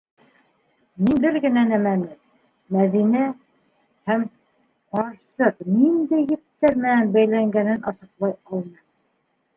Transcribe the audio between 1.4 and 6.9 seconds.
генә нәмәне- Мәҙинә һәм... ҡарсыҡ ниндәй ептәр